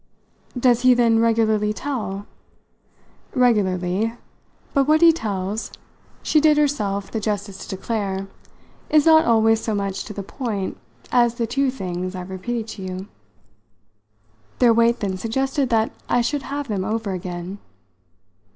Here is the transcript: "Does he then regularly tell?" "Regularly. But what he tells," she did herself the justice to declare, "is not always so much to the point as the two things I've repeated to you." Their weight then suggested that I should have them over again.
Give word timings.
"Does 0.59 0.81
he 0.81 0.95
then 0.95 1.19
regularly 1.19 1.73
tell?" 1.73 2.25
"Regularly. 3.35 4.13
But 4.73 4.87
what 4.87 4.99
he 5.01 5.13
tells," 5.13 5.71
she 6.23 6.41
did 6.41 6.57
herself 6.57 7.11
the 7.11 7.19
justice 7.19 7.67
to 7.67 7.75
declare, 7.75 8.25
"is 8.89 9.05
not 9.05 9.25
always 9.25 9.61
so 9.61 9.75
much 9.75 10.03
to 10.05 10.13
the 10.13 10.23
point 10.23 10.75
as 11.11 11.35
the 11.35 11.45
two 11.45 11.69
things 11.69 12.15
I've 12.15 12.31
repeated 12.31 12.67
to 12.69 12.81
you." 12.81 13.07
Their 14.57 14.73
weight 14.73 15.01
then 15.01 15.17
suggested 15.17 15.69
that 15.69 15.91
I 16.09 16.21
should 16.21 16.41
have 16.41 16.67
them 16.67 16.83
over 16.83 17.11
again. 17.11 17.59